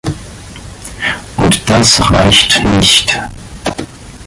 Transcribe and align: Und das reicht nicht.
Und 1.37 1.69
das 1.69 2.09
reicht 2.09 2.63
nicht. 2.63 3.15